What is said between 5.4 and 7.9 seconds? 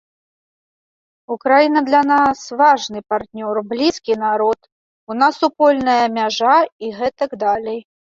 супольная мяжа і гэтак далей.